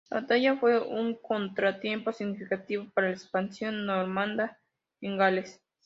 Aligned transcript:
La 0.09 0.21
batalla 0.21 0.57
fue 0.57 0.79
un 0.81 1.13
contratiempo 1.13 2.11
significativo 2.11 2.87
para 2.95 3.09
la 3.09 3.13
expansión 3.13 3.85
normanda 3.85 4.57
en 4.99 5.15
Gales. 5.15 5.61